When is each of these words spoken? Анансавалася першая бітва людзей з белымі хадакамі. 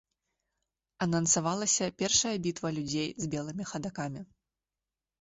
Анансавалася 1.07 1.91
першая 2.03 2.33
бітва 2.49 2.75
людзей 2.79 3.09
з 3.23 3.33
белымі 3.37 3.63
хадакамі. 3.75 4.29